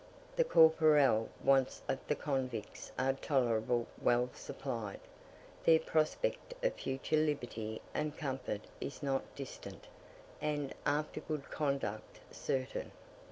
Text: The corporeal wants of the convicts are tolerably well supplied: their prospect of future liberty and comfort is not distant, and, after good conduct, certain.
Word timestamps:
The 0.35 0.43
corporeal 0.43 1.29
wants 1.43 1.83
of 1.87 1.99
the 2.07 2.15
convicts 2.15 2.91
are 2.97 3.13
tolerably 3.13 3.85
well 4.01 4.31
supplied: 4.33 4.99
their 5.65 5.77
prospect 5.77 6.55
of 6.65 6.73
future 6.73 7.17
liberty 7.17 7.83
and 7.93 8.17
comfort 8.17 8.61
is 8.79 9.03
not 9.03 9.35
distant, 9.35 9.85
and, 10.41 10.73
after 10.87 11.19
good 11.21 11.51
conduct, 11.51 12.19
certain. 12.31 12.91